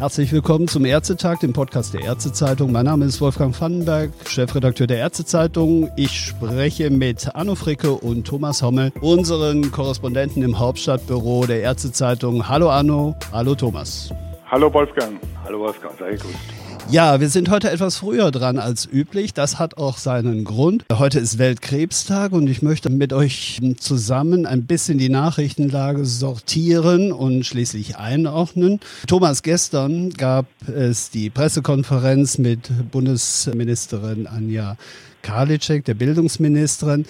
[0.00, 2.72] Herzlich willkommen zum Ärztetag, dem Podcast der Ärztezeitung.
[2.72, 5.90] Mein Name ist Wolfgang Vandenberg, Chefredakteur der Ärztezeitung.
[5.94, 12.48] Ich spreche mit Anno Fricke und Thomas Hommel, unseren Korrespondenten im Hauptstadtbüro der Ärztezeitung.
[12.48, 14.10] Hallo Anno, hallo Thomas.
[14.50, 15.20] Hallo Wolfgang.
[15.44, 16.69] Hallo Wolfgang, sei gegrüßt.
[16.90, 19.32] Ja, wir sind heute etwas früher dran als üblich.
[19.32, 20.84] Das hat auch seinen Grund.
[20.92, 27.46] Heute ist Weltkrebstag und ich möchte mit euch zusammen ein bisschen die Nachrichtenlage sortieren und
[27.46, 28.80] schließlich einordnen.
[29.06, 34.76] Thomas, gestern gab es die Pressekonferenz mit Bundesministerin Anja
[35.22, 37.04] Karliczek, der Bildungsministerin.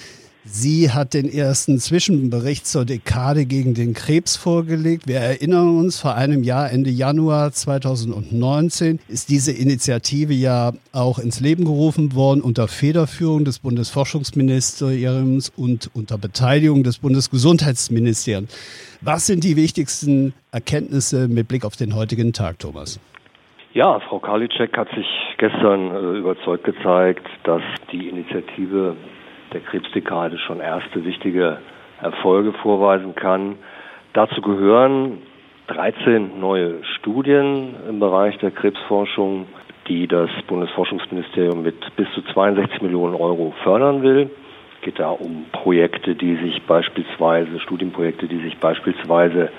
[0.44, 5.06] Sie hat den ersten Zwischenbericht zur Dekade gegen den Krebs vorgelegt.
[5.06, 11.40] Wir erinnern uns, vor einem Jahr, Ende Januar 2019, ist diese Initiative ja auch ins
[11.40, 18.50] Leben gerufen worden unter Federführung des Bundesforschungsministeriums und unter Beteiligung des Bundesgesundheitsministeriums.
[19.02, 22.98] Was sind die wichtigsten Erkenntnisse mit Blick auf den heutigen Tag, Thomas?
[23.74, 28.96] Ja, Frau Karliczek hat sich gestern äh, überzeugt gezeigt, dass die Initiative
[29.52, 31.58] der Krebsdekade schon erste wichtige
[32.00, 33.56] Erfolge vorweisen kann.
[34.12, 35.18] Dazu gehören
[35.68, 39.46] 13 neue Studien im Bereich der Krebsforschung,
[39.86, 44.30] die das Bundesforschungsministerium mit bis zu 62 Millionen Euro fördern will.
[44.76, 49.50] Es geht da um Projekte, die sich beispielsweise, Studienprojekte, die sich beispielsweise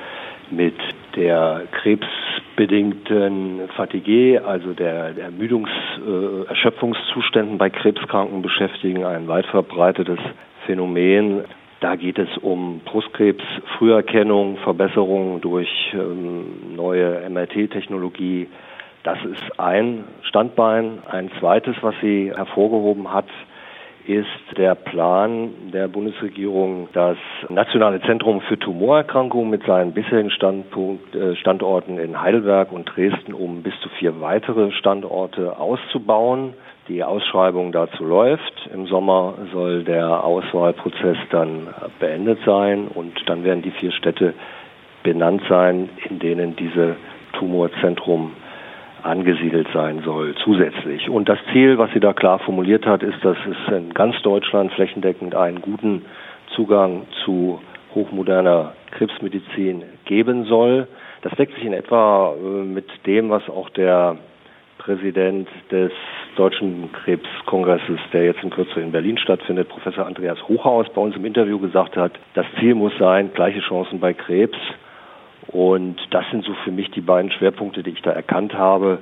[0.49, 0.75] mit
[1.15, 5.69] der krebsbedingten Fatigue, also der, Ermüdungs-,
[6.05, 10.19] äh, Erschöpfungszuständen bei Krebskranken beschäftigen, ein weit verbreitetes
[10.65, 11.45] Phänomen.
[11.79, 13.43] Da geht es um Brustkrebs,
[13.77, 18.47] Früherkennung, Verbesserung durch ähm, neue MRT-Technologie.
[19.03, 20.99] Das ist ein Standbein.
[21.09, 23.25] Ein zweites, was sie hervorgehoben hat,
[24.07, 27.17] ist der Plan der Bundesregierung, das
[27.49, 33.63] Nationale Zentrum für Tumorerkrankungen mit seinen bisherigen Standpunkt, äh, Standorten in Heidelberg und Dresden um
[33.63, 36.53] bis zu vier weitere Standorte auszubauen.
[36.87, 38.69] Die Ausschreibung dazu läuft.
[38.73, 41.67] Im Sommer soll der Auswahlprozess dann
[41.99, 44.33] beendet sein und dann werden die vier Städte
[45.03, 46.95] benannt sein, in denen diese
[47.33, 48.33] Tumorzentrum
[49.03, 51.09] angesiedelt sein soll zusätzlich.
[51.09, 54.71] Und das Ziel, was sie da klar formuliert hat, ist, dass es in ganz Deutschland
[54.73, 56.05] flächendeckend einen guten
[56.55, 57.61] Zugang zu
[57.95, 60.87] hochmoderner Krebsmedizin geben soll.
[61.21, 64.17] Das deckt sich in etwa äh, mit dem, was auch der
[64.77, 65.91] Präsident des
[66.35, 71.25] Deutschen Krebskongresses, der jetzt in Kürze in Berlin stattfindet, Professor Andreas Hochhaus, bei uns im
[71.25, 74.57] Interview gesagt hat, das Ziel muss sein, gleiche Chancen bei Krebs
[75.47, 78.99] und das sind so für mich die beiden Schwerpunkte, die ich da erkannt habe.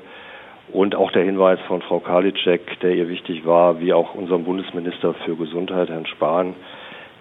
[0.72, 5.16] Und auch der Hinweis von Frau Karliczek, der ihr wichtig war, wie auch unserem Bundesminister
[5.26, 6.54] für Gesundheit, Herrn Spahn,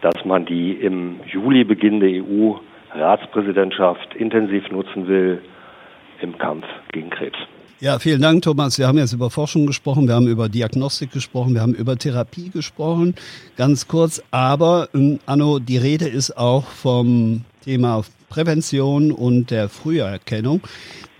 [0.03, 5.43] dass man die im Juli beginnende EU-Ratspräsidentschaft intensiv nutzen will
[6.21, 7.39] im Kampf gegen Krebs.
[7.81, 8.79] Ja, vielen Dank, Thomas.
[8.79, 12.51] Wir haben jetzt über Forschung gesprochen, wir haben über Diagnostik gesprochen, wir haben über Therapie
[12.51, 13.15] gesprochen,
[13.57, 14.21] ganz kurz.
[14.33, 20.61] Aber, ähm, Anno, die Rede ist auch vom Thema Prävention und der Früherkennung,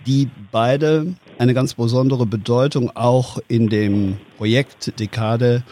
[0.05, 5.63] die beide eine ganz besondere Bedeutung auch in dem Projekt Dekade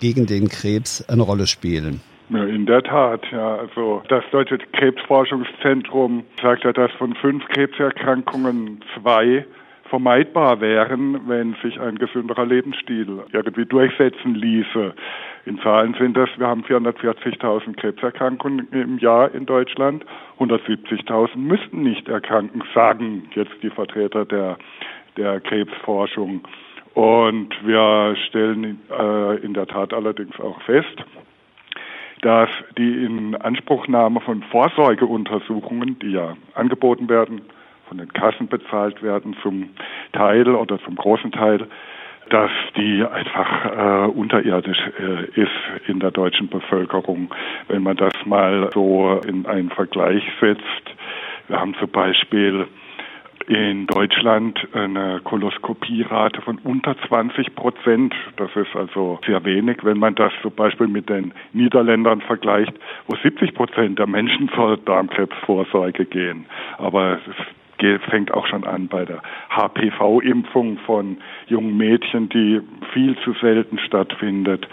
[0.00, 2.00] gegen den Krebs eine Rolle spielen.
[2.30, 3.56] In der Tat, ja.
[3.56, 9.44] Also das Deutsche Krebsforschungszentrum sagt ja, dass von fünf Krebserkrankungen zwei
[9.88, 14.94] vermeidbar wären, wenn sich ein gesünderer Lebensstil irgendwie durchsetzen ließe.
[15.46, 20.04] In Zahlen sind das, wir haben 440.000 Krebserkrankungen im Jahr in Deutschland,
[20.38, 24.56] 170.000 müssten nicht erkranken, sagen jetzt die Vertreter der,
[25.16, 26.40] der Krebsforschung.
[26.94, 31.04] Und wir stellen äh, in der Tat allerdings auch fest,
[32.22, 37.42] dass die Inanspruchnahme von Vorsorgeuntersuchungen, die ja angeboten werden,
[37.88, 39.70] von den Kassen bezahlt werden, zum
[40.12, 41.66] Teil oder zum großen Teil,
[42.30, 47.30] dass die einfach äh, unterirdisch äh, ist in der deutschen Bevölkerung.
[47.68, 50.62] Wenn man das mal so in einen Vergleich setzt,
[51.48, 52.66] wir haben zum Beispiel
[53.46, 58.14] in Deutschland eine Koloskopierate von unter 20 Prozent.
[58.36, 62.72] Das ist also sehr wenig, wenn man das zum Beispiel mit den Niederländern vergleicht,
[63.06, 66.46] wo 70 Prozent der Menschen zur Darmkrebsvorsorge gehen.
[66.78, 67.46] Aber es ist
[68.08, 72.60] fängt auch schon an bei der HPV-Impfung von jungen Mädchen, die
[72.92, 74.68] viel zu selten stattfindet.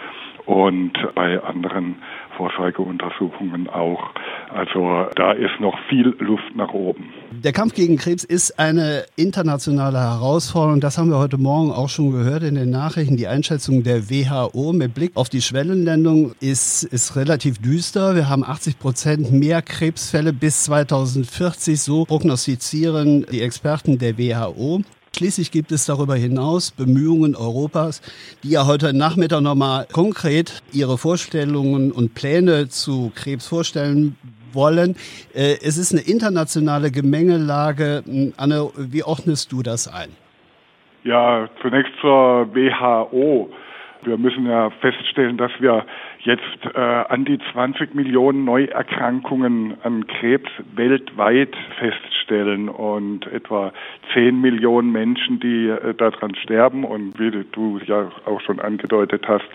[0.46, 1.96] Und bei anderen
[2.36, 4.10] Vorzeigeuntersuchungen auch.
[4.52, 7.12] Also da ist noch viel Luft nach oben.
[7.30, 10.80] Der Kampf gegen Krebs ist eine internationale Herausforderung.
[10.80, 13.16] Das haben wir heute Morgen auch schon gehört in den Nachrichten.
[13.16, 18.14] Die Einschätzung der WHO mit Blick auf die Schwellenländung ist, ist relativ düster.
[18.14, 21.80] Wir haben 80 Prozent mehr Krebsfälle bis 2040.
[21.80, 24.82] So prognostizieren die Experten der WHO.
[25.14, 28.00] Schließlich gibt es darüber hinaus Bemühungen Europas,
[28.42, 34.16] die ja heute Nachmittag nochmal konkret ihre Vorstellungen und Pläne zu Krebs vorstellen
[34.54, 34.96] wollen.
[35.34, 38.02] Äh, es ist eine internationale Gemengelage.
[38.38, 40.08] Anne, wie ordnest du das ein?
[41.04, 43.50] Ja, zunächst zur WHO.
[44.04, 45.86] Wir müssen ja feststellen, dass wir
[46.20, 53.72] jetzt äh, an die 20 Millionen Neuerkrankungen an Krebs weltweit feststellen und etwa
[54.12, 59.48] 10 Millionen Menschen, die äh, daran sterben und wie du ja auch schon angedeutet hast,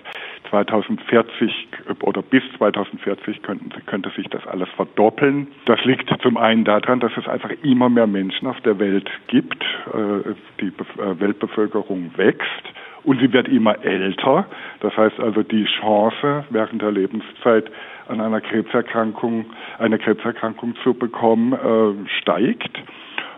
[0.49, 1.67] 2040
[2.01, 5.47] oder bis 2040 könnten, könnte sich das alles verdoppeln.
[5.65, 9.61] Das liegt zum einen daran, dass es einfach immer mehr Menschen auf der Welt gibt.
[9.94, 12.63] Äh, die äh, Weltbevölkerung wächst
[13.07, 14.45] und sie wird immer älter.
[14.81, 17.71] Das heißt also, die Chance während der Lebenszeit
[18.09, 19.45] an einer Krebserkrankung,
[19.80, 22.77] eine Krebserkrankung zu bekommen, äh, steigt.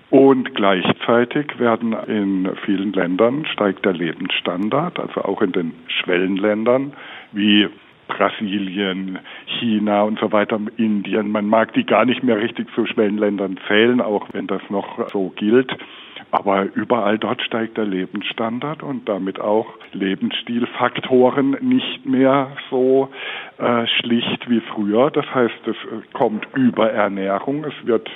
[0.10, 6.94] Und gleichzeitig werden in vielen Ländern steigt der Lebensstandard, also auch in den Schwellenländern
[7.32, 7.70] wie
[8.08, 9.20] Brasilien,
[9.60, 11.32] China und so weiter, Indien.
[11.32, 15.32] Man mag die gar nicht mehr richtig zu Schwellenländern zählen, auch wenn das noch so
[15.36, 15.72] gilt.
[16.32, 23.10] Aber überall dort steigt der Lebensstandard und damit auch Lebensstilfaktoren nicht mehr so
[23.58, 25.10] äh, schlicht wie früher.
[25.10, 28.10] Das heißt, es äh, kommt Überernährung, es wird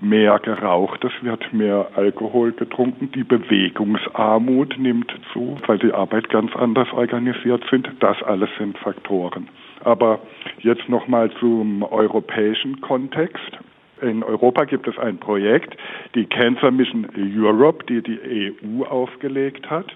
[0.00, 6.56] mehr geraucht, es wird mehr Alkohol getrunken, die Bewegungsarmut nimmt zu, weil die Arbeit ganz
[6.56, 7.86] anders organisiert sind.
[8.00, 9.48] Das alles sind Faktoren.
[9.84, 10.20] Aber
[10.60, 13.58] jetzt nochmal zum europäischen Kontext.
[14.02, 15.76] In Europa gibt es ein Projekt,
[16.14, 19.86] die Cancer Mission Europe, die die EU aufgelegt hat.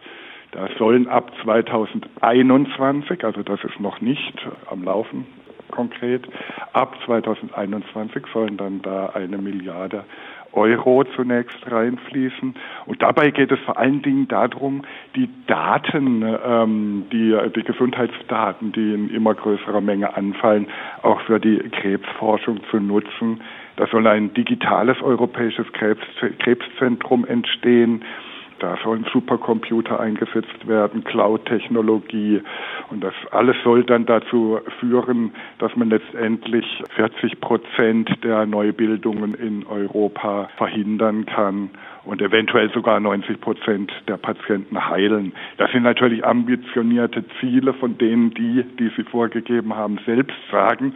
[0.52, 4.34] Da sollen ab 2021, also das ist noch nicht
[4.70, 5.26] am Laufen
[5.70, 6.28] konkret,
[6.72, 10.04] ab 2021 sollen dann da eine Milliarde
[10.52, 12.54] Euro zunächst reinfließen.
[12.86, 14.82] Und dabei geht es vor allen Dingen darum,
[15.16, 20.68] die Daten, ähm, die, die Gesundheitsdaten, die in immer größerer Menge anfallen,
[21.02, 23.40] auch für die Krebsforschung zu nutzen.
[23.76, 26.02] Da soll ein digitales europäisches Krebs,
[26.38, 28.04] Krebszentrum entstehen.
[28.62, 32.42] Da sollen Supercomputer eingesetzt werden, Cloud-Technologie.
[32.90, 36.64] Und das alles soll dann dazu führen, dass man letztendlich
[36.94, 41.70] 40 Prozent der Neubildungen in Europa verhindern kann
[42.04, 45.32] und eventuell sogar 90 Prozent der Patienten heilen.
[45.56, 50.94] Das sind natürlich ambitionierte Ziele, von denen die, die sie vorgegeben haben, selbst sagen,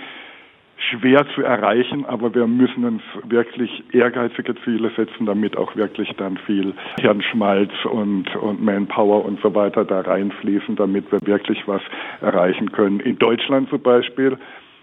[0.77, 6.37] schwer zu erreichen, aber wir müssen uns wirklich ehrgeizige Ziele setzen, damit auch wirklich dann
[6.39, 11.83] viel Hirnschmalz und, und Manpower und so weiter da reinfließen, damit wir wirklich was
[12.21, 13.01] erreichen können.
[13.01, 14.37] In Deutschland zum Beispiel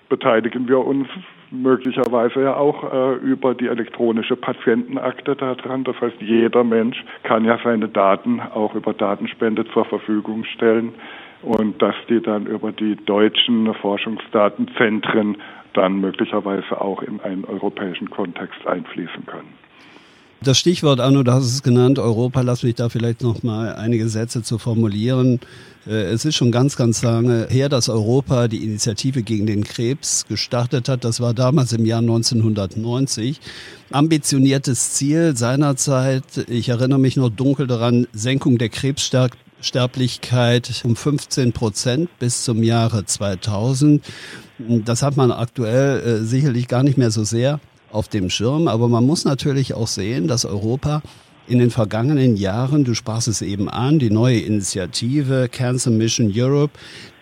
[0.09, 1.07] beteiligen wir uns
[1.51, 5.83] möglicherweise ja auch äh, über die elektronische Patientenakte daran.
[5.83, 10.93] Das heißt, jeder Mensch kann ja seine Daten auch über Datenspende zur Verfügung stellen
[11.43, 15.37] und dass die dann über die deutschen Forschungsdatenzentren
[15.73, 19.53] dann möglicherweise auch in einen europäischen Kontext einfließen können.
[20.43, 24.09] Das Stichwort, Anno, du hast es genannt, Europa, lass mich da vielleicht noch mal einige
[24.09, 25.39] Sätze zu formulieren.
[25.87, 30.25] Äh, es ist schon ganz, ganz lange her, dass Europa die Initiative gegen den Krebs
[30.27, 31.05] gestartet hat.
[31.05, 33.39] Das war damals im Jahr 1990.
[33.91, 42.09] Ambitioniertes Ziel seinerzeit, ich erinnere mich noch dunkel daran, Senkung der Krebssterblichkeit um 15 Prozent
[42.19, 44.03] bis zum Jahre 2000.
[44.67, 47.59] Das hat man aktuell äh, sicherlich gar nicht mehr so sehr
[47.91, 51.01] auf dem Schirm, aber man muss natürlich auch sehen, dass Europa
[51.47, 56.73] in den vergangenen Jahren, du sprachst es eben an, die neue Initiative Cancer Mission Europe,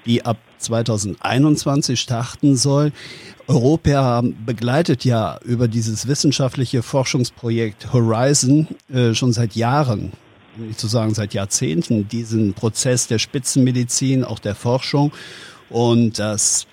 [0.05, 2.91] die ab 2021 starten soll.
[3.48, 10.12] Europa begleitet ja über dieses wissenschaftliche Forschungsprojekt Horizon äh, schon seit Jahren,
[10.57, 15.12] um nicht zu sagen seit Jahrzehnten, diesen Prozess der Spitzenmedizin, auch der Forschung.
[15.69, 16.67] Und das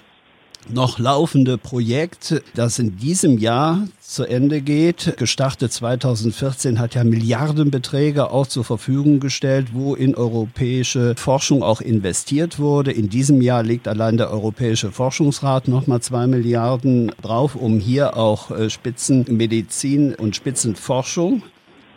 [0.68, 5.16] noch laufende Projekt, das in diesem Jahr zu Ende geht.
[5.16, 12.58] Gestartet 2014 hat ja Milliardenbeträge auch zur Verfügung gestellt, wo in europäische Forschung auch investiert
[12.58, 12.92] wurde.
[12.92, 18.50] In diesem Jahr legt allein der Europäische Forschungsrat nochmal zwei Milliarden drauf, um hier auch
[18.50, 21.42] äh, Spitzenmedizin und Spitzenforschung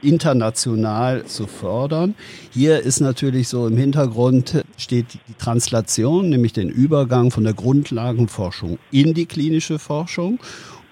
[0.01, 2.15] international zu fördern.
[2.51, 8.77] Hier ist natürlich so im Hintergrund steht die Translation, nämlich den Übergang von der Grundlagenforschung
[8.91, 10.39] in die klinische Forschung.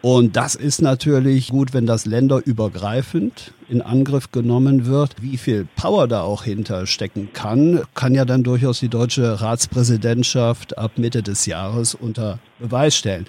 [0.01, 5.15] Und das ist natürlich gut, wenn das länderübergreifend in Angriff genommen wird.
[5.21, 10.93] Wie viel Power da auch hinterstecken kann, kann ja dann durchaus die deutsche Ratspräsidentschaft ab
[10.97, 13.25] Mitte des Jahres unter Beweis stellen.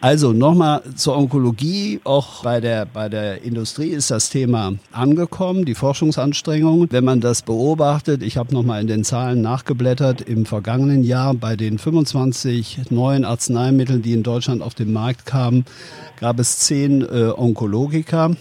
[0.00, 2.00] Also nochmal zur Onkologie.
[2.04, 6.88] Auch bei der, bei der Industrie ist das Thema angekommen, die Forschungsanstrengungen.
[6.90, 11.56] Wenn man das beobachtet, ich habe nochmal in den Zahlen nachgeblättert, im vergangenen Jahr bei
[11.56, 15.64] den 25 neuen Arzneimitteln, die in Deutschland auf den Markt kamen,
[16.20, 18.36] gab es zehn äh, Onkologiker.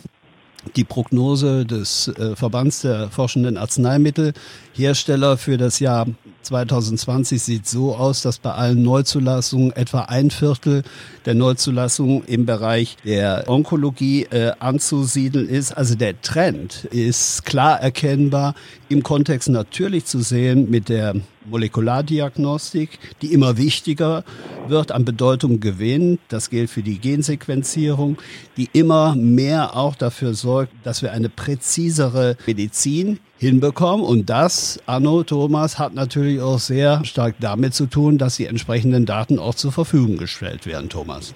[0.75, 6.07] Die Prognose des äh, Verbands der forschenden Arzneimittelhersteller für das Jahr
[6.43, 10.83] 2020 sieht so aus, dass bei allen Neuzulassungen etwa ein Viertel
[11.25, 15.75] der Neuzulassungen im Bereich der Onkologie äh, anzusiedeln ist.
[15.75, 18.55] Also der Trend ist klar erkennbar
[18.89, 21.15] im Kontext natürlich zu sehen mit der
[21.45, 24.23] Molekulardiagnostik, die immer wichtiger
[24.67, 26.19] wird, an Bedeutung gewinnt.
[26.29, 28.17] Das gilt für die Gensequenzierung,
[28.57, 34.05] die immer mehr auch dafür sorgt, dass wir eine präzisere Medizin hinbekommen.
[34.05, 39.05] Und das, Anno Thomas, hat natürlich auch sehr stark damit zu tun, dass die entsprechenden
[39.05, 41.35] Daten auch zur Verfügung gestellt werden, Thomas.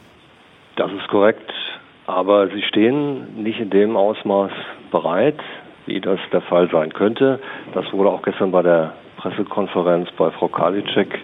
[0.75, 1.51] Das ist korrekt.
[2.05, 4.51] Aber sie stehen nicht in dem Ausmaß
[4.91, 5.39] bereit,
[5.87, 7.39] wie das der Fall sein könnte.
[7.73, 8.93] Das wurde auch gestern bei der
[9.27, 11.19] Pressekonferenz bei Frau Karliczek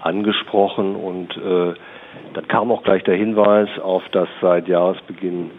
[0.00, 1.74] angesprochen und äh,
[2.34, 5.50] dann kam auch gleich der Hinweis auf das seit Jahresbeginn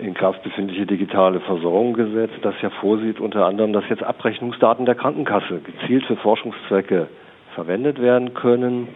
[0.00, 5.60] in Kraft befindliche digitale Versorgungsgesetz, das ja vorsieht unter anderem, dass jetzt Abrechnungsdaten der Krankenkasse
[5.60, 7.08] gezielt für Forschungszwecke
[7.54, 8.88] verwendet werden können.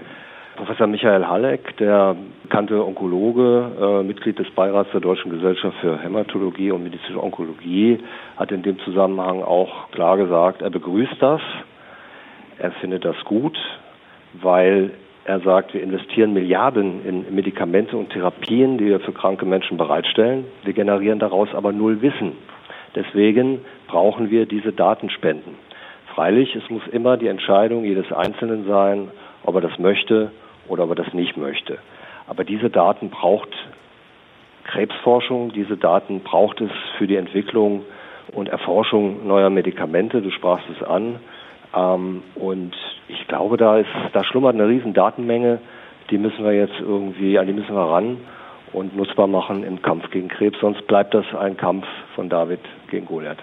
[0.57, 6.71] Professor Michael Halleck, der bekannte Onkologe, äh, Mitglied des Beirats der Deutschen Gesellschaft für Hämatologie
[6.71, 7.99] und medizinische Onkologie,
[8.39, 11.43] hat in dem Zusammenhang auch klar gesagt, er begrüßt das,
[12.59, 13.57] er findet das gut,
[14.35, 14.91] weil
[15.25, 20.45] er sagt, wir investieren Milliarden in Medikamente und Therapien, die wir für kranke Menschen bereitstellen.
[20.63, 22.33] Wir generieren daraus aber null Wissen.
[22.95, 25.55] Deswegen brauchen wir diese Datenspenden.
[26.15, 29.11] Freilich, es muss immer die Entscheidung jedes Einzelnen sein,
[29.43, 30.31] ob er das möchte
[30.69, 31.79] oder ob er das nicht möchte.
[32.27, 33.51] Aber diese Daten braucht
[34.65, 37.85] Krebsforschung, diese Daten braucht es für die Entwicklung
[38.33, 40.23] und Erforschung neuer Medikamente.
[40.23, 41.21] Du sprachst es an.
[41.77, 42.75] Ähm, und
[43.09, 45.61] ich glaube, da ist, da schlummert eine riesen Datenmenge,
[46.11, 48.19] die müssen wir jetzt irgendwie, an die müssen wir ran
[48.73, 53.07] und nutzbar machen im Kampf gegen Krebs, sonst bleibt das ein Kampf von David gegen
[53.07, 53.39] Goliath.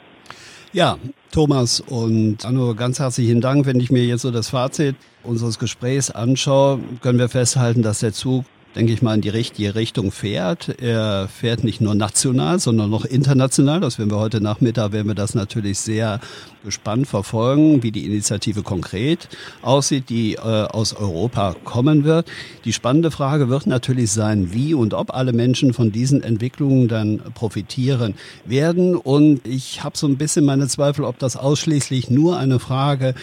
[0.72, 0.98] Ja,
[1.32, 3.68] Thomas und Anno, ganz herzlichen Dank.
[3.68, 8.12] Wenn ich mir jetzt so das Fazit unseres Gesprächs anschaue, können wir festhalten, dass der
[8.12, 10.82] Zug denke ich mal, in die richtige Richtung fährt.
[10.82, 13.80] Er fährt nicht nur national, sondern noch international.
[13.80, 16.20] Das werden wir heute Nachmittag, werden wir das natürlich sehr
[16.64, 19.28] gespannt verfolgen, wie die Initiative konkret
[19.62, 22.28] aussieht, die äh, aus Europa kommen wird.
[22.66, 27.22] Die spannende Frage wird natürlich sein, wie und ob alle Menschen von diesen Entwicklungen dann
[27.34, 28.16] profitieren
[28.46, 28.96] werden.
[28.96, 33.14] Und ich habe so ein bisschen meine Zweifel, ob das ausschließlich nur eine Frage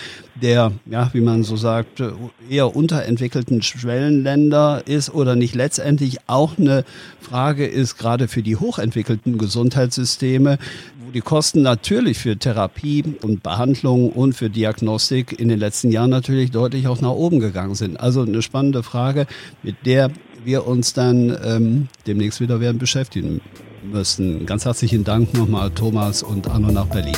[0.42, 2.02] der, ja, wie man so sagt,
[2.48, 6.84] eher unterentwickelten Schwellenländer ist oder nicht letztendlich auch eine
[7.20, 10.58] Frage ist, gerade für die hochentwickelten Gesundheitssysteme,
[11.04, 16.10] wo die Kosten natürlich für Therapie und Behandlung und für Diagnostik in den letzten Jahren
[16.10, 17.98] natürlich deutlich auch nach oben gegangen sind.
[17.98, 19.26] Also eine spannende Frage,
[19.62, 20.10] mit der
[20.44, 23.40] wir uns dann ähm, demnächst wieder werden beschäftigen
[23.82, 24.46] müssen.
[24.46, 27.16] Ganz herzlichen Dank nochmal, Thomas und Anno nach Berlin.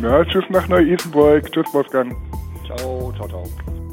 [0.00, 1.50] Ja, tschüss nach Neu-Isenburg.
[1.50, 2.14] Tschüss, Wolfgang.
[3.12, 3.85] Ciao, ciao, ciao.